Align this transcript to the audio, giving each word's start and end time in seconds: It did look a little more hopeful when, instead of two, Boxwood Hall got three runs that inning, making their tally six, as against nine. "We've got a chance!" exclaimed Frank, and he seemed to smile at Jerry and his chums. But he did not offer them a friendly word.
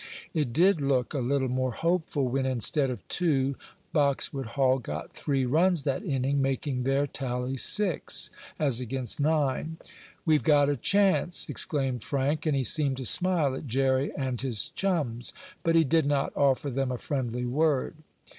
It 0.33 0.51
did 0.51 0.81
look 0.81 1.13
a 1.13 1.19
little 1.19 1.47
more 1.47 1.73
hopeful 1.73 2.27
when, 2.27 2.43
instead 2.47 2.89
of 2.89 3.07
two, 3.07 3.55
Boxwood 3.93 4.47
Hall 4.57 4.79
got 4.79 5.13
three 5.13 5.45
runs 5.45 5.83
that 5.83 6.01
inning, 6.03 6.41
making 6.41 6.85
their 6.85 7.05
tally 7.05 7.55
six, 7.55 8.31
as 8.57 8.79
against 8.79 9.19
nine. 9.19 9.77
"We've 10.25 10.43
got 10.43 10.69
a 10.69 10.75
chance!" 10.75 11.47
exclaimed 11.47 12.03
Frank, 12.03 12.47
and 12.47 12.55
he 12.55 12.63
seemed 12.63 12.97
to 12.97 13.05
smile 13.05 13.53
at 13.53 13.67
Jerry 13.67 14.11
and 14.17 14.41
his 14.41 14.69
chums. 14.69 15.33
But 15.61 15.75
he 15.75 15.83
did 15.83 16.07
not 16.07 16.35
offer 16.35 16.71
them 16.71 16.91
a 16.91 16.97
friendly 16.97 17.45
word. 17.45 17.93